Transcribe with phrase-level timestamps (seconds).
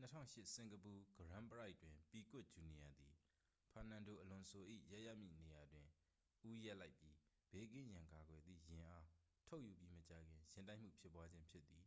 [0.00, 3.14] 2008 စင်ကာပူ ဂရန်းပရိုက်တွင် ပီကွတ် ဂျူနီယာသည်
[3.70, 4.62] ဖာနန်ဒိုအလွန်ဆို၏
[4.92, 5.88] ရပ်ရမည့်နေရာတွင်
[6.48, 7.16] ဦးရပ်လိုက်ပြီး
[7.52, 9.06] ဘေးကင်းရန်ကာကွယ်သည့် ယာဉ်အား
[9.46, 11.84] ထုတ်ယူပြီးမကြာခင် ယာဉ်တိုက်မှုဖြစ်ပွားခြင်း ဖြစ်သည်